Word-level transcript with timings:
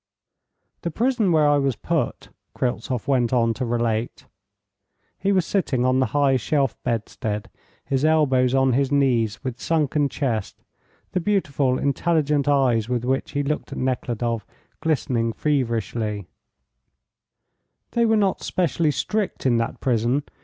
"The 0.81 0.89
prison 0.89 1.31
where 1.31 1.47
I 1.47 1.59
was 1.59 1.75
put," 1.75 2.29
Kryltzoff 2.55 3.07
went 3.07 3.31
on 3.31 3.53
to 3.53 3.65
relate 3.67 4.25
(he 5.19 5.31
was 5.31 5.45
sitting 5.45 5.85
on 5.85 5.99
the 5.99 6.07
high 6.07 6.37
shelf 6.37 6.75
bedstead, 6.83 7.51
his 7.85 8.03
elbows 8.03 8.55
on 8.55 8.73
his 8.73 8.91
knees, 8.91 9.43
with 9.43 9.61
sunken 9.61 10.09
chest, 10.09 10.63
the 11.11 11.19
beautiful, 11.19 11.77
intelligent 11.77 12.47
eyes 12.47 12.89
with 12.89 13.05
which 13.05 13.33
he 13.33 13.43
looked 13.43 13.73
at 13.73 13.77
Nekhludoff 13.77 14.43
glistening 14.79 15.33
feverishly) 15.33 16.25
"they 17.91 18.03
were 18.07 18.17
not 18.17 18.41
specially 18.41 18.89
strict 18.89 19.45
in 19.45 19.57
that 19.57 19.81
prison. 19.81 20.23